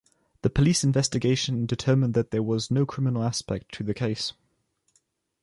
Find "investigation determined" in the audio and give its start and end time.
0.83-2.15